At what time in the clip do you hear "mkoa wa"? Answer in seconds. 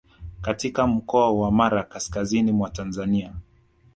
0.87-1.51